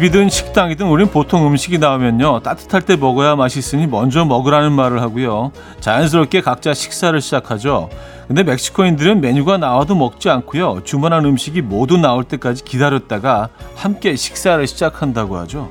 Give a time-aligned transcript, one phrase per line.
[0.00, 2.40] 집이든 식당이든 우린 보통 음식이 나오면요.
[2.40, 5.52] 따뜻할 때 먹어야 맛있으니 먼저 먹으라는 말을 하고요.
[5.80, 7.90] 자연스럽게 각자 식사를 시작하죠.
[8.26, 10.84] 근데 멕시코인들은 메뉴가 나와도 먹지 않고요.
[10.84, 15.70] 주문한 음식이 모두 나올 때까지 기다렸다가 함께 식사를 시작한다고 하죠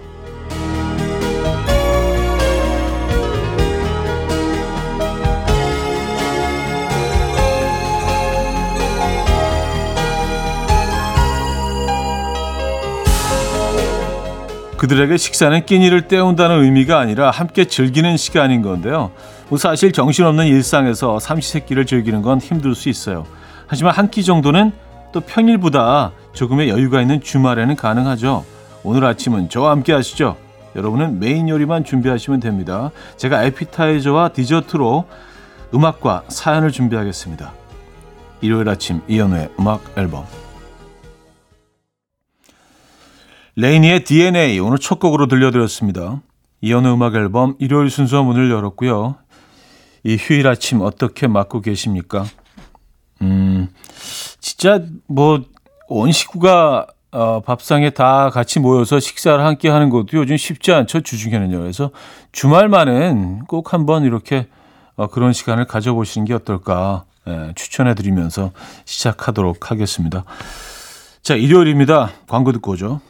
[14.80, 19.12] 그들에게 식사는 끼니를 때운다는 의미가 아니라 함께 즐기는 시간인 건데요.
[19.50, 23.26] 뭐 사실 정신없는 일상에서 삼시세끼를 즐기는 건 힘들 수 있어요.
[23.68, 24.72] 하지만 한 끼 정도는
[25.12, 28.46] 또 평일보다 조금의 여유가 있는 주말에는 가능하죠.
[28.84, 30.38] 오늘 아침은 저와 함께 하시죠.
[30.78, 32.92] 여러분은 메인 요리만 준비하시면 됩니다.
[33.18, 35.06] 제가 에피타이저와 디저트로
[35.73, 37.52] 음악과 사연을 준비하겠습니다.
[38.40, 40.23] 일요일 아침 이연우의 음악 앨범
[43.60, 46.22] 레이니의 DNA 오늘 첫 곡으로 들려드렸습니다.
[46.62, 49.18] 이연우 음악 앨범 일요일 순서 문을 열었고요.
[50.04, 52.26] 이 휴일 아침 어떻게 맞고 계십니까?
[53.22, 53.68] 음,
[54.40, 55.40] 진짜 뭐
[55.90, 61.60] 온 식구가 어, 밥상에 다 같이 모여서 식사를 함께 하는 것도 요즘 쉽지 않죠 주중에는요.
[61.60, 61.90] 그래서
[62.32, 64.48] 주말만은 꼭 한번 이렇게
[64.96, 68.52] 어, 그런 시간을 가져보시는 게 어떨까 예, 추천해드리면서
[68.86, 70.24] 시작하도록 하겠습니다.
[71.24, 72.12] 자 일요일입니다.
[72.28, 73.02] 광고 듣고 오죠.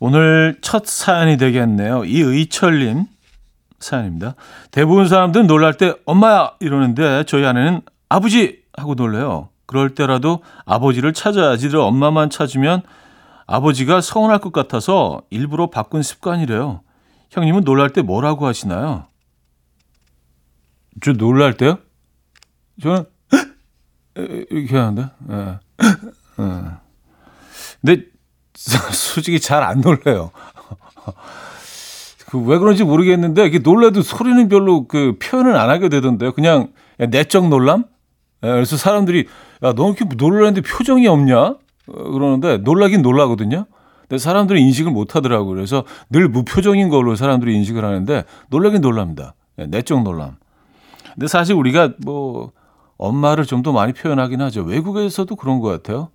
[0.00, 2.06] 오늘 첫 사연이 되겠네요.
[2.06, 3.04] 이의철님
[3.78, 4.34] 사연입니다.
[4.70, 9.50] 대부분 사람들은 놀랄 때 엄마야 이러는데 저희 아내는 아버지 하고 놀래요.
[9.66, 12.82] 그럴 때라도 아버지를 찾아야지 늘 엄마만 찾으면
[13.46, 16.80] 아버지가 서운할 것 같아서 일부러 바꾼 습관이래요.
[17.30, 19.06] 형님은 놀랄 때 뭐라고 하시나요?
[21.02, 21.78] 저 놀랄 때요?
[22.80, 23.04] 저는
[24.16, 25.10] 이렇게 하는데.
[25.30, 25.58] 예.
[26.38, 26.44] 예.
[27.80, 28.09] 근데
[28.92, 30.30] 솔직히 잘 안 놀래요.
[32.30, 36.32] 그 왜 그런지 모르겠는데 이게 놀래도 소리는 별로 그 표현을 안 하게 되던데요.
[36.32, 36.68] 그냥
[36.98, 37.84] 내적 놀람?
[38.44, 39.26] 예, 그래서 사람들이
[39.64, 41.38] 야, 너 이렇게 놀라는데 표정이 없냐?
[41.40, 41.56] 어,
[41.86, 43.66] 그러는데 놀라긴 놀라거든요.
[44.02, 45.54] 근데 사람들이 인식을 못 하더라고요.
[45.54, 49.34] 그래서 늘 무표정인 걸로 사람들이 인식을 하는데 놀라긴 놀랍니다.
[49.58, 50.36] 예, 내적 놀람.
[51.14, 52.52] 근데 사실 우리가 뭐
[52.96, 54.62] 엄마를 좀 더 많이 표현하긴 하죠.
[54.62, 56.10] 외국에서도 그런 것 같아요.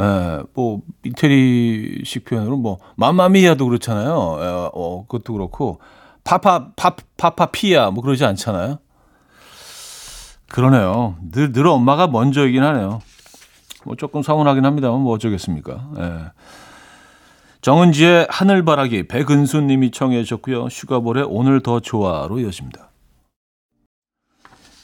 [0.00, 4.38] 예, 뭐, 이태리식 표현으로 뭐, 마마미야도 그렇잖아요.
[4.40, 5.80] 예, 어, 그것도 그렇고,
[6.24, 8.78] 파파, 파, 파파피야, 뭐 그러지 않잖아요.
[10.48, 11.16] 그러네요.
[11.30, 13.00] 늘, 늘 엄마가 먼저이긴 하네요.
[13.84, 15.90] 뭐 조금 서운하긴 합니다만 뭐 어쩌겠습니까.
[15.98, 16.24] 예.
[17.62, 20.68] 정은지의 하늘바라기 백은수 님이 청해 주셨고요.
[20.68, 22.90] 슈가볼의 오늘 더 좋아로 이어집니다.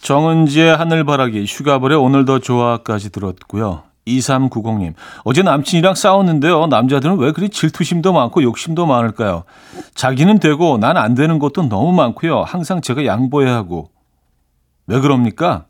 [0.02, 3.82] 정은지의 하늘바라기, 슈가볼의 오늘 더 좋아까지 들었고요.
[4.06, 4.94] 2390님,
[5.24, 6.66] 어제 남친이랑 싸웠는데요.
[6.66, 9.44] 남자들은 왜 그리 질투심도 많고 욕심도 많을까요?
[9.94, 12.42] 자기는 되고 난 안 되는 것도 너무 많고요.
[12.42, 13.90] 항상 제가 양보해야 하고.
[14.86, 15.66] 왜 그럽니까?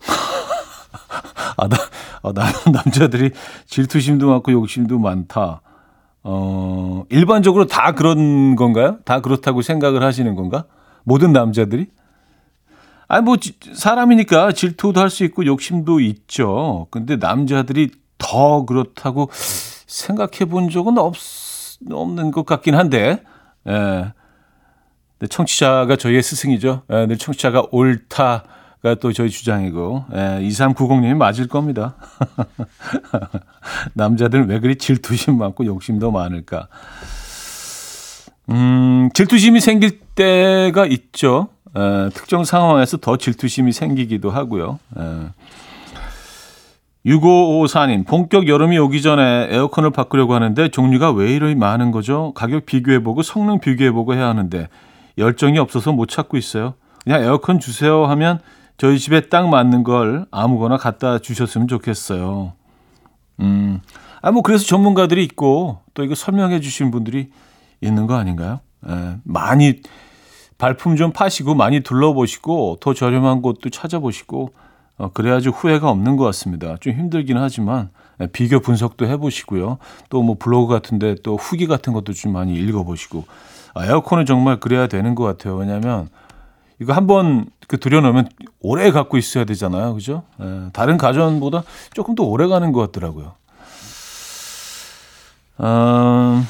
[1.56, 1.76] 아, 나,
[2.22, 3.30] 아, 나, 남자들이
[3.66, 5.60] 질투심도 많고 욕심도 많다.
[6.22, 8.96] 어, 일반적으로 다 그런 건가요?
[9.04, 10.64] 다 그렇다고 생각을 하시는 건가?
[11.02, 11.88] 모든 남자들이?
[13.14, 13.36] 아니 뭐
[13.74, 16.88] 사람이니까 질투도 할 수 있고 욕심도 있죠.
[16.90, 19.30] 근데 남자들이 더 그렇다고
[19.86, 21.14] 생각해 본 적은 없,
[21.88, 23.22] 없는 것 같긴 한데,
[23.68, 24.12] 예.
[25.28, 26.82] 청취자가 저희의 스승이죠.
[26.90, 31.94] 예, 늘 청취자가 옳다가 또 저희 주장이고, 예, 2390님이 맞을 겁니다.
[33.94, 36.66] 남자들은 왜 그리 질투심 많고 욕심도 많을까?
[38.50, 41.53] 음, 질투심이 생길 때가 있죠.
[41.76, 44.78] 에, 특정 상황에서 더 질투심이 생기기도 하고요.
[44.98, 45.02] 에.
[47.06, 52.32] 6554님, 본격 여름이 오기 전에 에어컨을 바꾸려고 하는데 종류가 왜 이리 많은 거죠?
[52.34, 54.68] 가격 비교해보고 성능 비교해보고 해야 하는데
[55.18, 56.74] 열정이 없어서 못 찾고 있어요.
[57.02, 58.40] 그냥 에어컨 주세요 하면
[58.78, 62.54] 저희 집에 딱 맞는 걸 아무거나 갖다 주셨으면 좋겠어요.
[63.40, 63.80] 음,
[64.22, 67.30] 아, 뭐 그래서 전문가들이 있고 또 이거 설명해 주신 분들이
[67.82, 68.60] 있는 거 아닌가요?
[68.88, 69.80] 에, 많이
[70.58, 74.52] 발품 좀 파시고 많이 둘러보시고 더 저렴한 곳도 찾아보시고
[74.96, 76.76] 어, 그래야지 후회가 없는 것 같습니다.
[76.80, 77.90] 좀 힘들긴 하지만
[78.20, 79.78] 예, 비교 분석도 해보시고요.
[80.08, 83.24] 또 뭐 블로그 같은데 또 후기 같은 것도 좀 많이 읽어보시고
[83.74, 85.56] 아, 에어컨은 정말 그래야 되는 것 같아요.
[85.56, 86.08] 왜냐하면
[86.80, 88.28] 이거 한번 그 들여놓으면
[88.60, 90.22] 오래 갖고 있어야 되잖아요, 그죠?
[90.40, 93.32] 예, 다른 가전보다 조금 더 오래 가는 것 같더라고요.
[95.60, 96.46] 음,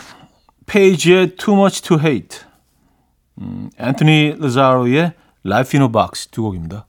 [0.66, 2.40] 페이지의 Too Much to Hate,
[3.40, 5.12] 음, 앤토니 라자로의
[5.44, 6.86] Life in a Box 두 곡입니다.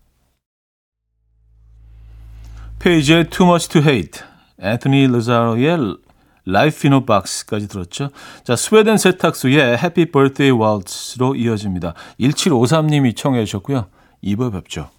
[2.80, 4.22] 페이지의 Too Much to Hate,
[4.60, 5.98] 앤토니 라자로의
[6.48, 8.10] Life in a Box까지 들었죠.
[8.44, 11.94] 자, 스웨덴 세탁소의 Happy Birthday Waltz로 이어집니다.
[12.20, 13.88] 1753님이 청해 주셨고요.
[14.24, 14.90] 2부 뵙죠.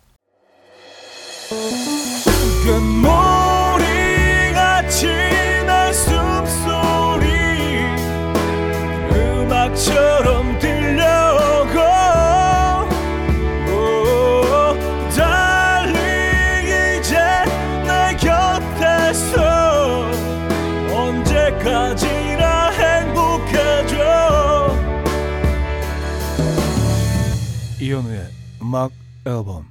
[29.26, 29.66] 앨범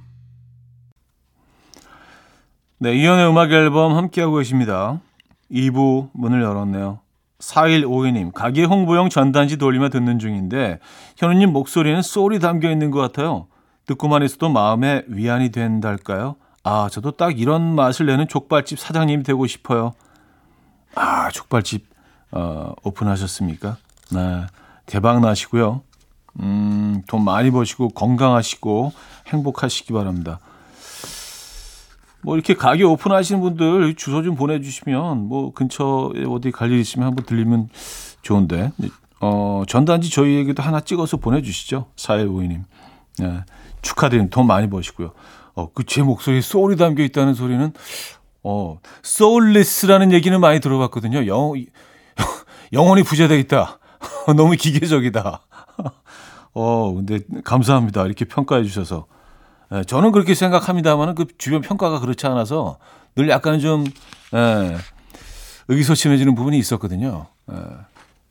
[2.78, 5.00] 네, 이현우의 음악 앨범 함께하고 계십니다.
[5.50, 7.00] 2부 문을 열었네요.
[7.38, 10.78] 4152님, 가게 홍보용 전단지 돌리며 듣는 중인데,
[11.16, 13.46] 현우님 목소리는 소울이 담겨 있는 것 같아요.
[13.86, 16.36] 듣고만 있어도 마음에 위안이 된달까요?
[16.64, 19.94] 아, 저도 딱 이런 맛을 내는 족발집 사장님이 되고 싶어요.
[20.94, 21.86] 아, 족발집,
[22.32, 23.76] 어, 오픈하셨습니까?
[24.12, 24.46] 네.
[24.86, 25.82] 대박 나시고요.
[26.40, 28.92] 음, 돈 많이 버시고 건강하시고
[29.28, 30.38] 행복하시기 바랍니다.
[32.22, 37.24] 뭐 이렇게 가게 오픈하시는 분들 주소 좀 보내주시면 뭐 근처에 어디 갈 일 있으면 한번
[37.24, 37.68] 들리면
[38.22, 38.72] 좋은데.
[39.20, 41.86] 어 전단지 저희에게도 하나 찍어서 보내주시죠.
[41.96, 42.64] 4152님.
[43.18, 43.40] 네,
[43.80, 44.34] 축하드립니다.
[44.34, 45.12] 돈 많이 버시고요.
[45.54, 47.72] 어그 제 목소리에 소울이 담겨 있다는 소리는
[48.42, 51.26] 어 소울리스라는 얘기는 많이 들어봤거든요.
[51.28, 51.52] 영
[52.72, 53.78] 영혼이 부재돼 있다.
[54.36, 55.45] 너무 기계적이다
[56.58, 59.06] 어 근데 감사합니다 이렇게 평가해 주셔서
[59.74, 62.78] 예, 저는 그렇게 생각합니다만 그 주변 평가가 그렇지 않아서
[63.14, 63.84] 늘 약간 좀
[64.32, 64.76] 예,
[65.68, 67.26] 의기소침해지는 부분이 있었거든요.
[67.52, 67.56] 예,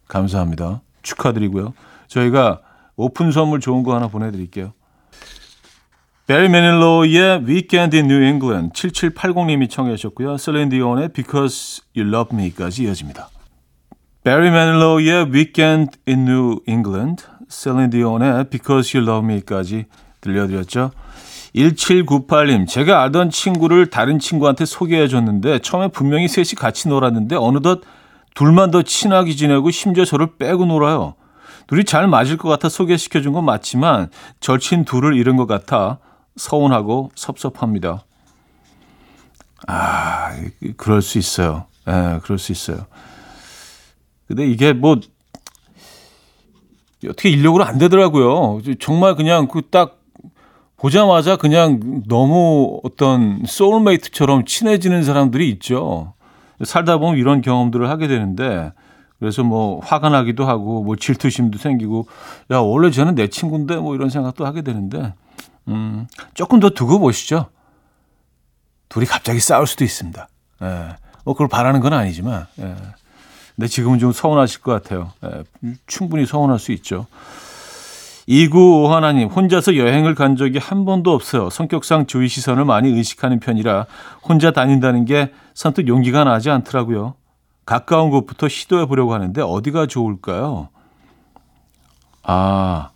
[0.08, 0.82] 감사합니다.
[1.04, 1.76] 축하드리고요.
[2.08, 2.62] 저희가
[2.96, 4.74] 오픈 선물 좋은 거 하나 보내드릴게요.
[6.26, 10.38] 베리 매닐로의 Weekend in New England 7780님이 청해 주셨고요.
[10.38, 13.30] 셀린 디온의 Because You Love Me까지 이어집니다.
[14.24, 17.26] 베리 매닐로의 Weekend in New England,
[17.56, 19.86] 셀린 디온의 Because You Love Me까지
[20.22, 20.92] 들려드렸죠.
[21.56, 27.82] 1798님, 제가 알던 친구를 다른 친구한테 소개해 줬는데 처음에 분명히 셋이 같이 놀았는데 어느덧
[28.34, 31.16] 둘만 더 친하게 지내고 심지어 저를 빼고 놀아요.
[31.68, 34.10] 둘이 잘 맞을 것 같아 소개시켜 준 건 맞지만
[34.42, 36.00] 절친 둘을 잃은 것 같아
[36.36, 38.04] 서운하고 섭섭합니다.
[39.68, 40.32] 아,
[40.76, 41.66] 그럴 수 있어요.
[41.88, 42.86] 예, 네, 그럴 수 있어요.
[44.28, 45.00] 근데 이게 뭐
[47.08, 48.62] 어떻게 인력으로 안 되더라고요.
[48.80, 50.00] 정말 그냥 그 딱
[50.78, 56.14] 보자마자 그냥 너무 어떤 소울메이트처럼 친해지는 사람들이 있죠.
[56.64, 58.72] 살다 보면 이런 경험들을 하게 되는데
[59.20, 62.08] 그래서 뭐 화가 나기도 하고 뭐 질투심도 생기고
[62.52, 65.14] 야 원래 쟤는 내 친구인데 뭐 이런 생각도 하게 되는데
[65.70, 67.48] 음 조금 더 두고 보시죠.
[68.90, 70.28] 둘이 갑자기 싸울 수도 있습니다.
[70.62, 70.90] 예.
[71.24, 72.76] 뭐 그걸 바라는 건 아니지만 예.
[73.56, 75.12] 근데 지금은 좀 서운하실 것 같아요.
[75.24, 75.44] 예.
[75.88, 77.06] 충분히 서운할 수 있죠.
[78.28, 81.50] 이구 하나님 혼자서 여행을 간 적이 한 번도 없어요.
[81.50, 83.86] 성격상 주위 시선을 많이 의식하는 편이라
[84.24, 87.14] 혼자 다닌다는 게 선뜻 용기가 나지 않더라고요.
[87.66, 90.70] 가까운 곳부터 시도해 보려고 하는데 어디가 좋을까요?
[92.24, 92.90] 아,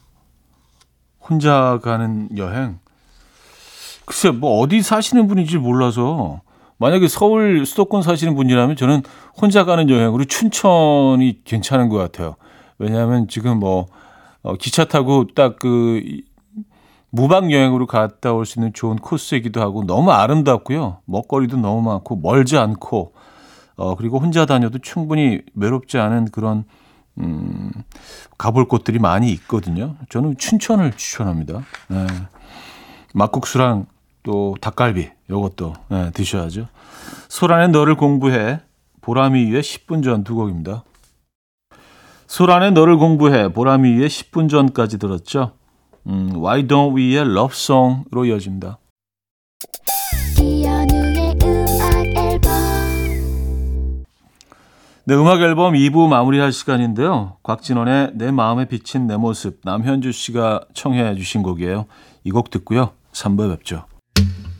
[1.21, 2.79] 혼자 가는 여행.
[4.05, 6.41] 글쎄, 뭐 어디 사시는 분인지 몰라서
[6.79, 9.03] 만약에 서울 수도권 사시는 분이라면 저는
[9.39, 12.35] 혼자 가는 여행으로 춘천이 괜찮은 것 같아요.
[12.77, 13.85] 왜냐하면 지금 뭐
[14.41, 16.01] 어, 기차 타고 딱 그
[17.11, 20.99] 무박 여행으로 갔다 올 수 있는 좋은 코스이기도 하고 너무 아름답고요.
[21.05, 23.13] 먹거리도 너무 많고 멀지 않고
[23.77, 26.65] 어 그리고 혼자 다녀도 충분히 외롭지 않은 그런
[27.17, 27.71] 음
[28.37, 29.95] 가볼 곳들이 많이 있거든요.
[30.09, 31.63] 저는 춘천을 추천합니다.
[31.87, 32.05] 네.
[33.13, 33.87] 막국수랑
[34.29, 36.67] 또 닭갈비 요것도 네, 드셔야죠.
[37.29, 38.59] 소란의 너를 공부해
[39.01, 40.83] 보람이 위해 10분 전 두 곡입니다.
[42.27, 45.53] 소란의 너를 공부해 보람이 위에 10분 전까지 들었죠.
[46.05, 48.77] 음, Why Don't We의 Love Song으로 이어집니다.
[55.05, 57.37] 네, 음악 앨범 2부 마무리할 시간인데요.
[57.41, 61.87] 곽진원의 내 마음에 비친 내 모습 남현주 씨가 청해 주신 곡이에요.
[62.25, 62.91] 이 곡 듣고요.
[63.13, 63.85] 3부에 뵙죠.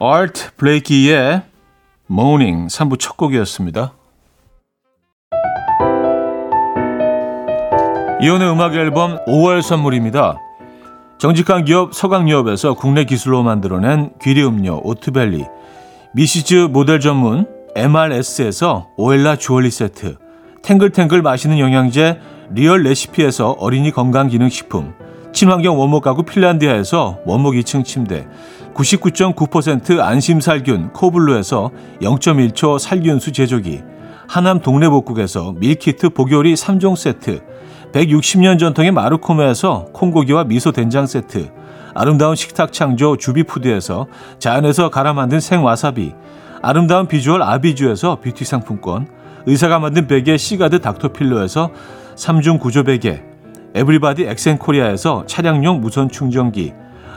[0.00, 1.42] 아트 블레이키의
[2.10, 3.92] Morning 3부 첫 곡이었습니다.
[8.20, 10.40] 이혼의 음악 앨범 5월 선물입니다.
[11.18, 15.44] 정직한 기업 서강유업에서 국내 기술로 만들어낸 귀리 음료 오트벨리
[16.12, 17.46] 미시즈 모델 전문
[17.76, 20.16] MRS에서 오엘라 주얼리 세트
[20.62, 22.20] 탱글탱글 마시는 영양제
[22.50, 24.94] 리얼 레시피에서 어린이 건강기능식품
[25.32, 28.26] 친환경 원목 가구 핀란디아에서 원목 2층 침대
[28.74, 31.70] 99.9% 안심살균 코블루에서
[32.02, 33.82] 0.1초 살균수 제조기
[34.26, 37.40] 하남 동네복국에서 밀키트 보요리 3종 세트
[37.92, 41.50] 160년 전통의 마르코메에서 콩고기와 미소 된장 세트
[41.94, 44.08] 아름다운 식탁 창조 주비푸드에서
[44.40, 46.12] 자연에서 갈아 만든 생와사비
[46.60, 49.06] 아름다운 비주얼 아비주에서 뷰티 상품권
[49.46, 51.70] 의사가 만든 베개 시가드 닥터필로에서
[52.16, 53.22] 3중 구조 베개
[53.76, 56.72] 에브리바디 엑센코리아에서 차량용 무선 충전기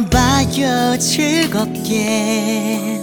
[0.00, 3.02] 들어봐요 즐겁게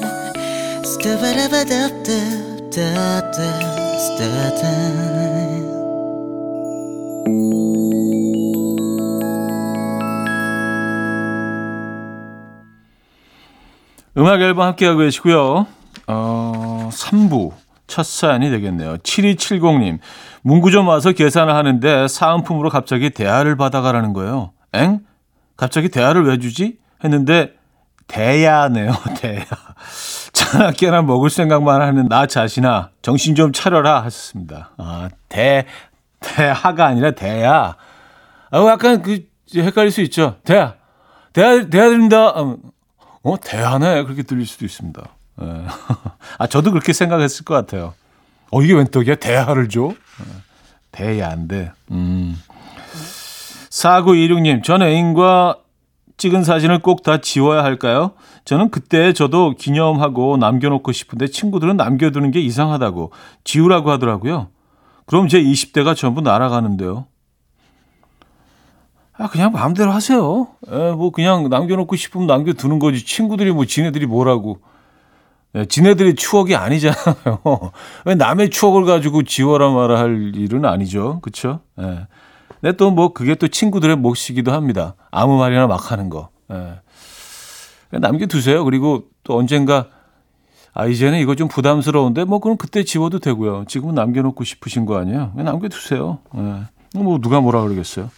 [0.84, 3.34] 스타바라바답답답답
[4.00, 4.68] 스타다
[14.18, 15.68] 음악 앨범 함께하고 계시고요.
[16.08, 17.52] 어, 3부
[17.86, 18.98] 첫 사연이 되겠네요.
[18.98, 20.00] 7270님.
[20.42, 24.54] 문구점 와서 계산을 하는데 사은품으로 갑자기 대하를 받아가라는 거예요.
[24.74, 25.02] 엥?
[25.56, 26.80] 갑자기 대하를 왜 주지?
[27.04, 27.54] 했는데
[28.08, 28.94] 대야네요.
[29.20, 29.46] 대야.
[30.34, 34.72] 차나 깨나 먹을 생각만 하는 나 자신아 정신 좀 차려라 하셨습니다.
[34.78, 35.66] 아, 대
[36.20, 37.76] 대하가 아니라 대야.
[38.52, 40.38] 아, 약간 그 헷갈릴 수 있죠.
[40.44, 40.76] 대야.
[41.34, 42.30] 대야 대야 드립니다.
[43.24, 44.04] 어, 대하네.
[44.04, 45.02] 그렇게 들릴 수도 있습니다.
[45.42, 45.46] 예.
[46.40, 47.94] 아, 저도 그렇게 생각했을 것 같아요.
[48.52, 49.16] 어, 이게 웬 떡이야?
[49.16, 49.90] 대하를 줘?
[49.92, 50.26] 예.
[50.92, 51.72] 대야인데.
[51.92, 52.42] 음.
[53.70, 55.58] 4926님, 전 애인과
[56.18, 58.12] 찍은 사진을 꼭 다 지워야 할까요?
[58.44, 63.12] 저는 그때 저도 기념하고 남겨놓고 싶은데 친구들은 남겨두는 게 이상하다고
[63.44, 64.50] 지우라고 하더라고요.
[65.06, 67.06] 그럼 제 20대가 전부 날아가는데요.
[69.20, 70.48] 아, 그냥 마음대로 하세요.
[70.72, 73.04] 에, 뭐, 그냥 남겨놓고 싶으면 남겨두는 거지.
[73.04, 74.60] 친구들이 뭐, 지네들이 뭐라고.
[75.56, 77.42] 예, 지네들의 추억이 아니잖아요.
[78.06, 81.20] 왜 남의 추억을 가지고 지워라 말아 할 일은 아니죠.
[81.22, 81.62] 그쵸?
[81.80, 82.06] 예.
[82.62, 84.96] 근데 또 뭐, 그게 또 친구들의 몫이기도 합니다.
[85.12, 86.30] 아무 말이나 막 하는 거.
[86.52, 86.80] 예.
[87.92, 88.64] 남겨두세요.
[88.64, 89.88] 그리고 또 언젠가,
[90.74, 93.66] 아, 이제는 이거 좀 부담스러운데, 뭐, 그럼 그때 지워도 되고요.
[93.68, 95.32] 지금은 남겨놓고 싶으신 거 아니에요?
[95.32, 96.20] 그냥 남겨두세요.
[96.36, 97.00] 예.
[97.00, 98.10] 뭐, 누가 뭐라 그러겠어요.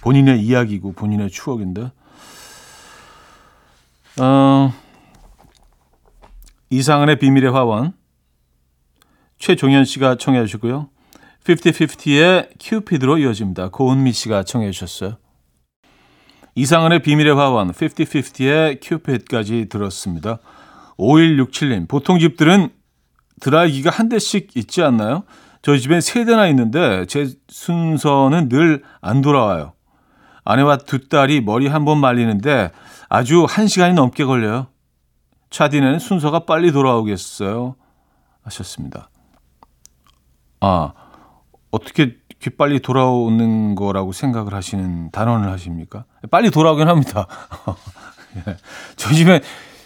[0.00, 1.90] 본인의 이야기고 본인의 추억인데.
[4.20, 4.72] 어,
[6.70, 7.92] 이상은의 비밀의 화원
[9.38, 10.88] 최종현 씨가 청해 주시고요.
[11.48, 13.68] 50-50의 큐피드로 이어집니다.
[13.68, 15.16] 고은미 씨가 청해 주셨어요.
[16.54, 20.38] 이상은의 비밀의 화원 50-50의 큐피드까지 들었습니다.
[20.98, 22.70] 5167님 보통 집들은
[23.40, 25.22] 드라이기가 한 대씩 있지 않나요?
[25.62, 29.72] 저희 집엔 세 대나 있는데 제 순서는 늘 안 돌아와요.
[30.44, 32.70] 아내와 두 딸이 머리 한 번 말리는데
[33.08, 34.68] 아주 한 시간이 넘게 걸려요.
[35.50, 37.76] 차디는 순서가 빨리 돌아오겠어요.
[38.42, 39.10] 하셨습니다.
[40.60, 40.92] 아,
[41.70, 46.04] 어떻게 귀 빨리 돌아오는 거라고 생각을 하시는 단언을 하십니까?
[46.30, 47.26] 빨리 돌아오긴 합니다.
[48.46, 48.56] 예.
[48.96, 49.40] 저희 집에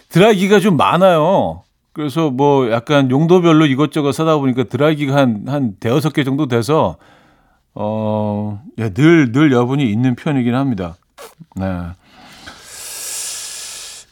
[0.09, 1.63] 드라이기가 좀 많아요.
[1.93, 6.97] 그래서 뭐 약간 용도별로 이것저것 사다 보니까 드라이기가 한, 한 대여섯 개 정도 돼서,
[7.75, 10.95] 어, 예, 늘, 늘 여분이 있는 편이긴 합니다.
[11.55, 11.65] 네.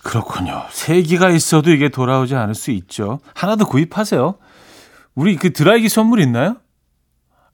[0.04, 0.64] 그렇군요.
[0.72, 3.20] 세 기가 있어도 이게 돌아오지 않을 수 있죠.
[3.36, 4.36] 하나 더 구입하세요.
[5.14, 6.58] 우리 그 드라이기 선물 있나요?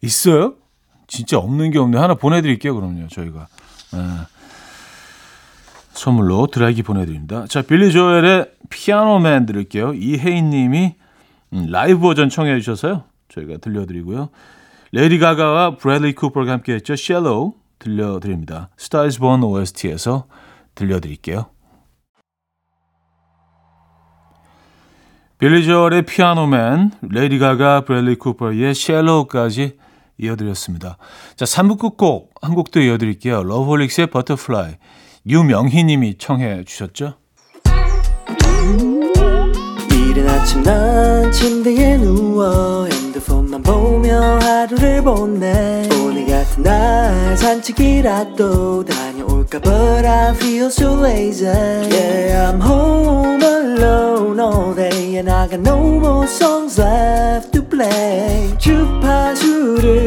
[0.02, 0.56] 있어요?
[1.08, 1.98] 진짜 없는 게 없네.
[1.98, 2.76] 하나 보내드릴게요.
[2.76, 3.08] 그럼요.
[3.08, 3.48] 저희가.
[3.94, 4.00] 네.
[5.94, 7.46] 선물로 드라이기 보내드립니다.
[7.48, 9.94] 자, 빌리 조엘의 피아노맨 들을게요.
[9.94, 10.96] 이혜인 님이
[11.54, 13.06] 음, 라이브 버전 청해 주셔서요.
[13.30, 14.30] 저희가 들려드리고요.
[14.92, 16.96] 레이디 가가와 브래들리 쿠퍼가 함께 했죠.
[16.96, 18.70] Shallow 들려드립니다.
[18.78, 20.28] A Star Is Born OST에서
[20.76, 21.48] 들려드릴게요.
[25.40, 29.78] 빌리 조엘의 Piano Man, 레이디 가가, 브래들리 쿠퍼의 Shallow까지
[30.18, 30.98] 이어드렸습니다.
[31.36, 33.44] 자, 3부 끝곡 한 곡 더 이어드릴게요.
[33.44, 34.76] 러브홀릭스의 Butterfly.
[35.28, 37.16] 유명희 님이 청해 주셨죠?
[39.92, 50.06] 이른 아침 난 침대에 누워 핸드폰만 보며 하루를 보내 오늘 같은 날 산책이라도 다녀올까 But
[50.08, 56.26] I feel so lazy Yeah I'm home alone all day And I got no more
[56.26, 60.07] songs left to play 주파수를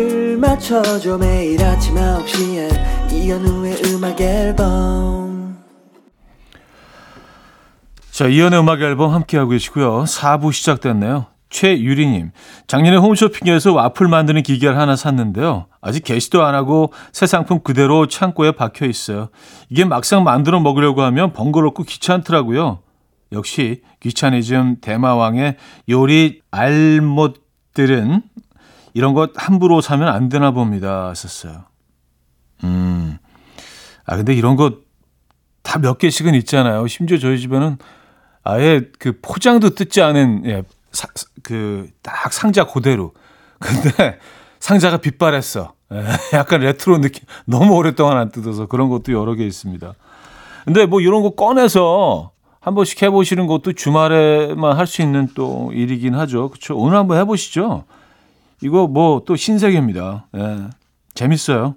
[0.51, 5.57] 맞춰줘 매일 아침 9시에 이현우의 음악 앨범
[8.11, 10.05] 자, 이연의 음악 앨범 함께하고 계시고요.
[10.05, 11.27] 4부 시작됐네요.
[11.51, 12.33] 최유리님,
[12.67, 15.67] 작년에 홈쇼핑에서 와플 만드는 기계를 하나 샀는데요.
[15.81, 19.29] 아직 개시도 안 하고 새 상품 그대로 창고에 박혀 있어요.
[19.69, 22.81] 이게 막상 만들어 먹으려고 하면 번거롭고 귀찮더라고요.
[23.33, 25.57] 역시 귀차니즘 대마왕의
[25.89, 28.23] 요리 알못들은
[28.95, 31.13] 이런 것 함부로 사면 안 되나 봅니다.
[31.15, 31.65] 썼어요.
[32.65, 33.19] 음.
[34.07, 36.87] 아, 근데 이런 거다몇 개씩은 있잖아요.
[36.87, 37.79] 심지어 저희 집에는
[38.43, 40.63] 아예 그 포장도 뜯지 않은 예,
[41.43, 43.13] 그 딱 상자 그대로.
[43.59, 44.19] 근데
[44.59, 45.75] 상자가 빛발했어.
[45.93, 46.05] 예,
[46.37, 47.25] 약간 레트로 느낌.
[47.47, 49.95] 너무 오랫동안 안 뜯어서 그런 것도 여러 개 있습니다.
[50.65, 56.15] 근데 뭐 이런 거 꺼내서 한 번씩 해보시는 것도 주말에만 할 수 있는 또 일이긴
[56.15, 56.51] 하죠.
[56.51, 56.77] 그렇죠?
[56.77, 57.85] 오늘 한번 해보시죠.
[58.63, 60.27] 이거 뭐 또 신세계입니다.
[60.37, 60.59] 예,
[61.15, 61.77] 재밌어요.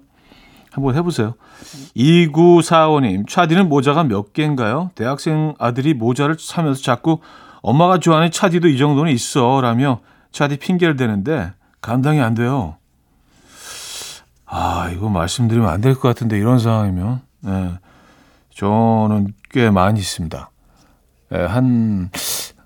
[0.70, 1.34] 한번 해보세요.
[1.96, 4.90] 2945님, 차디는 모자가 몇 개인가요?
[4.94, 7.18] 대학생 아들이 모자를 사면서 자꾸
[7.62, 9.60] 엄마가 좋아하는 차디도 이 정도는 있어.
[9.60, 10.00] 라며
[10.32, 12.76] 차디 핑계를 대는데 감당이 안 돼요.
[14.46, 17.20] 아, 이거 말씀드리면 안 될 것 같은데 이런 상황이면.
[17.40, 17.74] 네.
[18.54, 20.50] 저는 꽤 많이 있습니다.
[21.30, 22.10] 네, 한,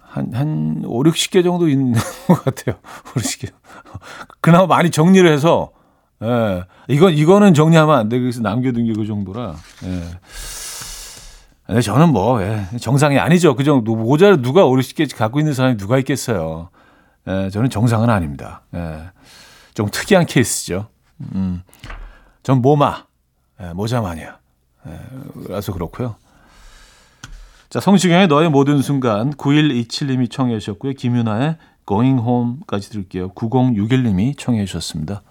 [0.02, 1.92] 한, 한 5, 60개 정도 있는
[2.26, 2.76] 것 같아요.
[3.16, 3.50] 5, 60개.
[4.40, 5.70] 그나마 많이 정리를 해서
[6.22, 6.64] 예.
[6.88, 8.18] 이건, 이거는 정리하면 안 돼.
[8.18, 9.54] 그래서 남겨둔 게 그 정도라.
[9.84, 10.02] 예.
[11.66, 12.66] 근데 저는 뭐, 예.
[12.80, 13.54] 정상이 아니죠.
[13.54, 13.94] 그 정도.
[13.94, 16.70] 모자를 누가 5, 60개 갖고 있는 사람이 누가 있겠어요.
[17.28, 17.50] 예.
[17.50, 18.62] 저는 정상은 아닙니다.
[18.74, 19.10] 예.
[19.74, 20.88] 좀 특이한 케이스죠.
[21.34, 21.62] 음.
[22.42, 23.04] 전 모마.
[23.62, 23.72] 예.
[23.74, 24.38] 모자마니아.
[24.88, 24.98] 예.
[25.46, 26.16] 그래서 그렇고요.
[27.68, 30.94] 자, 성시경의 너의 모든 순간 9127님이 청해 주셨고요.
[30.94, 33.30] 김윤아의 Going Home까지 들을게요.
[33.30, 35.22] 9061님이 청해 주셨습니다.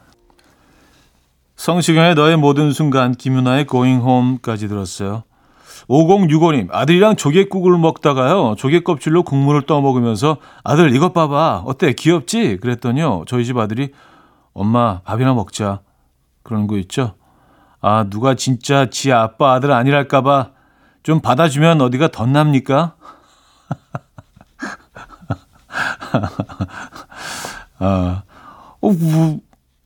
[1.55, 5.23] 성시경의 너의 모든 순간, 김윤아의 Going Home까지 들었어요.
[5.87, 12.57] 5065님, 아들이랑 조개국을 먹다가요, 조개 껍질로 국물을 떠먹으면서 아들 이것 봐봐, 어때, 귀엽지?
[12.57, 13.93] 그랬더니요, 저희 집 아들이
[14.53, 15.81] 엄마 밥이나 먹자.
[16.43, 17.13] 그러는 거 있죠?
[17.79, 20.51] 아, 누가 진짜 지 아빠 아들 아니랄까봐
[21.03, 22.95] 좀 받아주면 어디가 덧납니까?
[27.79, 28.23] 아,
[28.81, 29.39] 어, 뭐,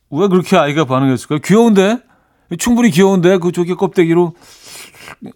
[0.09, 1.39] 왜 그렇게 아이가 반응했을까요?
[1.39, 1.99] 귀여운데?
[2.59, 3.37] 충분히 귀여운데?
[3.37, 4.35] 그 조개 껍데기로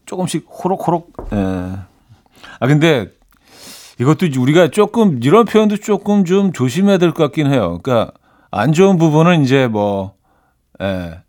[0.06, 1.14] 조금씩 호록호록.
[1.34, 1.38] 예.
[2.60, 3.12] 아, 근데
[4.00, 7.80] 이것도 우리가 조금, 이런 표현도 조금 좀 조심해야 될 것 같긴 해요.
[7.82, 8.12] 그러니까
[8.52, 10.14] 안 좋은 부분은 이제 뭐,
[10.82, 11.22] 예.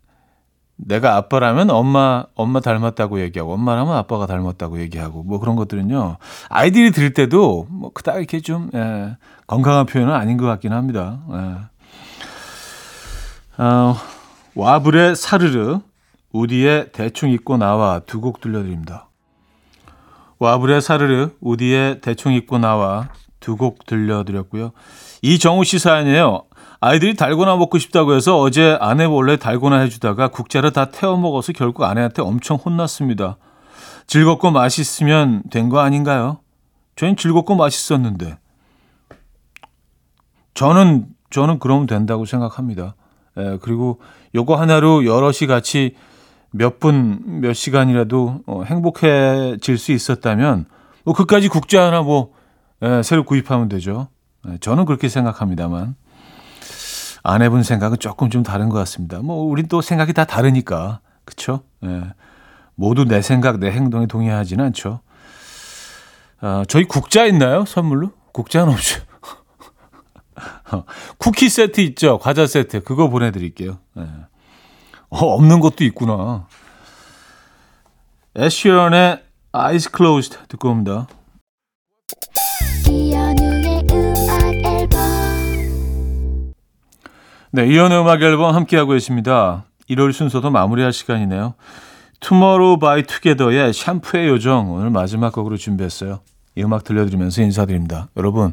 [0.77, 6.17] 내가 아빠라면 엄마, 엄마 닮았다고 얘기하고, 엄마라면 아빠가 닮았다고 얘기하고, 뭐 그런 것들은요.
[6.49, 11.19] 아이들이 들을 때도 뭐 그닥 이렇게 좀, 예, 건강한 표현은 아닌 것 같긴 합니다.
[11.31, 13.63] 예.
[13.63, 13.95] 어,
[14.55, 15.79] 와블의 사르르,
[16.31, 19.07] 우디의 대충 입고 나와 두 곡 들려드립니다.
[20.39, 23.09] 와블의 사르르, 우디의 대충 입고 나와
[23.47, 24.71] 두 곡 들려드렸고요.
[25.21, 26.43] 이정우 씨 사연이에요.
[26.81, 31.83] 아이들이 달고나 먹고 싶다고 해서 어제 아내 몰래 달고나 해주다가 국자를 다 태워 먹어서 결국
[31.83, 33.37] 아내한테 엄청 혼났습니다.
[34.05, 36.39] 즐겁고 맛있으면 된 거 아닌가요?
[36.97, 38.37] 저는 즐겁고 맛있었는데.
[40.53, 42.95] 저는, 저는 그러면 된다고 생각합니다.
[43.37, 44.01] 예, 그리고
[44.35, 45.95] 요거 하나로 여럿이 같이
[46.51, 50.65] 몇 분, 몇 시간이라도 어, 행복해질 수 있었다면,
[51.05, 52.33] 뭐, 그까지 국자 하나 뭐,
[52.83, 54.07] 예, 새로 구입하면 되죠.
[54.47, 55.95] 예, 저는 그렇게 생각합니다만.
[57.23, 59.19] 아내분 생각은 조금 좀 다른 것 같습니다.
[59.19, 61.01] 뭐, 우린 또 생각이 다 다르니까.
[61.25, 61.61] 그쵸?
[61.83, 62.03] 예.
[62.75, 65.01] 모두 내 생각, 내 행동에 동의하지는 않죠.
[66.39, 67.65] 아, 저희 국자 있나요?
[67.65, 68.11] 선물로?
[68.31, 69.01] 국자는 없죠.
[71.17, 72.19] 쿠키 세트 있죠?
[72.19, 72.83] 과자 세트.
[72.83, 73.79] 그거 보내드릴게요.
[73.97, 74.01] 예.
[75.09, 76.47] 어, 없는 것도 있구나.
[78.37, 81.07] 애쉬언의 Eyes Closed 듣고 옵니다.
[87.51, 89.65] 네, 이현의 음악 앨범 함께하고 계십니다.
[89.89, 91.53] 1월 순서도 마무리할 시간이네요.
[92.19, 96.19] Tomorrow by Together의 샴푸의 요정 오늘 마지막 곡으로 준비했어요.
[96.55, 98.09] 이 음악 들려드리면서 인사드립니다.
[98.17, 98.51] 여러분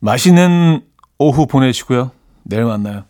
[0.00, 0.82] 맛있는
[1.18, 2.10] 오후 보내시고요.
[2.42, 3.04] 내일 만나요.